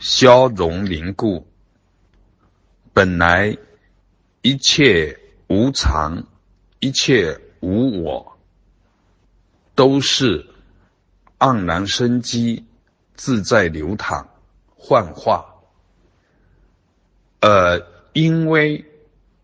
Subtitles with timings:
[0.00, 1.46] 消融凝固。
[2.94, 3.56] 本来
[4.40, 6.24] 一切无常，
[6.80, 8.38] 一切无我，
[9.74, 10.46] 都是
[11.38, 12.64] 盎然生机，
[13.14, 14.26] 自在流淌，
[14.74, 15.54] 幻化。
[17.40, 18.86] 呃，因为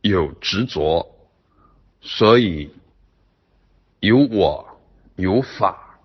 [0.01, 1.15] 有执着，
[2.01, 2.71] 所以
[4.01, 4.81] 有我，
[5.17, 6.01] 有法，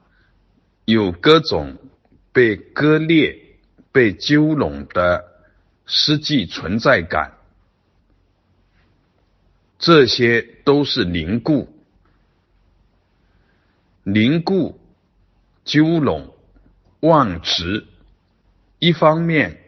[0.84, 1.78] 有各种
[2.34, 3.51] 被割裂、
[3.92, 5.26] 被纠拢的
[5.86, 7.38] 实际存在感，
[9.78, 11.68] 这些都是凝固、
[14.04, 14.80] 凝固、
[15.66, 16.34] 纠拢、
[17.02, 17.88] 妄执。
[18.80, 19.60] 一方面，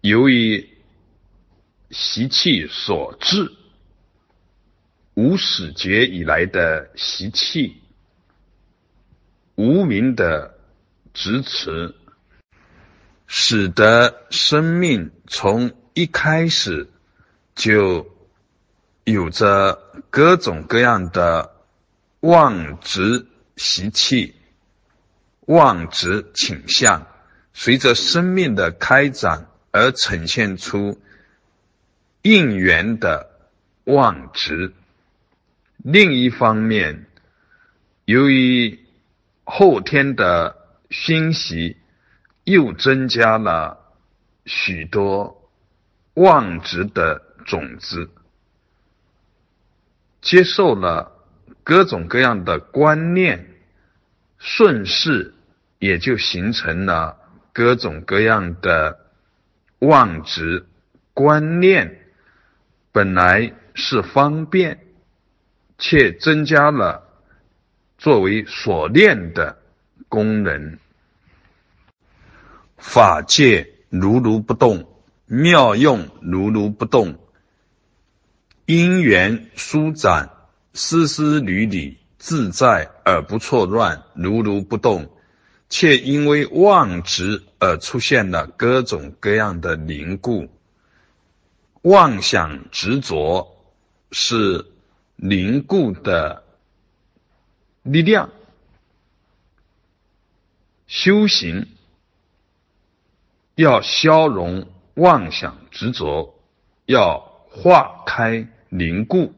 [0.00, 0.68] 由于
[1.90, 3.52] 习气所致，
[5.14, 7.76] 无始劫以来的习气，
[9.56, 10.58] 无名的
[11.12, 11.94] 支持，
[13.26, 16.88] 使得生命从一开始
[17.54, 18.10] 就
[19.04, 19.78] 有着
[20.10, 21.54] 各种各样的
[22.20, 24.34] 妄执习气、
[25.40, 27.06] 妄执倾向，
[27.52, 31.00] 随着生命的开展而呈现出
[32.22, 33.30] 应缘的
[33.84, 34.72] 妄执。
[35.78, 37.06] 另一方面，
[38.04, 38.78] 由于
[39.44, 40.56] 后天的
[40.90, 41.76] 熏习，
[42.44, 43.78] 又增加了
[44.44, 45.50] 许多
[46.14, 48.10] 妄执的种子，
[50.20, 51.12] 接受了
[51.64, 53.54] 各种各样的观念，
[54.38, 55.34] 顺势
[55.78, 57.16] 也就形成了
[57.52, 58.98] 各种各样的
[59.78, 60.66] 妄执
[61.14, 62.00] 观念。
[62.92, 64.78] 本来是方便。
[65.78, 67.02] 却增加了
[67.98, 69.58] 作为锁链的
[70.08, 70.78] 功能。
[72.82, 74.86] 法界如如不动，
[75.24, 77.18] 妙用如如不动，
[78.66, 80.30] 因缘舒展，
[80.74, 85.08] 丝丝缕缕自在而不错乱，如如不动。
[85.70, 90.50] 却因为妄执而出现了各种各样的凝固。
[91.80, 93.56] 妄想执着
[94.10, 94.66] 是。
[95.24, 96.42] 凝固的
[97.84, 98.30] 力量，
[100.88, 101.68] 修行
[103.54, 106.34] 要消融妄想执着，
[106.86, 107.18] 要
[107.50, 109.34] 化开凝固，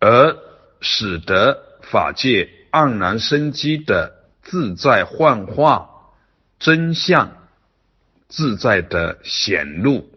[0.00, 0.36] 而
[0.80, 5.90] 使得法界盎然生机的自在幻化
[6.58, 7.48] 真相
[8.28, 10.10] 自在的显露，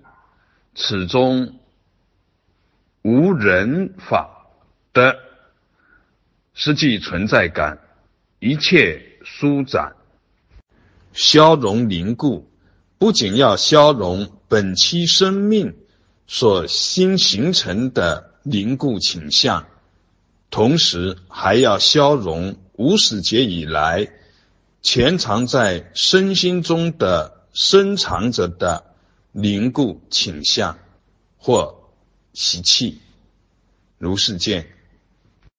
[0.76, 1.56] 此中。
[3.02, 4.30] 无人法
[4.92, 5.18] 的
[6.54, 7.80] 实际存在感，
[8.40, 9.96] 一切舒展、
[11.22, 12.50] 消融凝固，
[12.97, 15.75] 不仅要消融本期生命
[16.28, 19.68] 所新形成的凝固倾向，
[20.50, 24.09] 同时还要消融无始劫以来
[24.81, 28.86] 潜藏在身心中的深藏着的
[29.34, 30.80] 凝固倾向
[31.38, 31.75] 或。
[32.31, 33.00] 习气，
[33.97, 34.69] 如是见。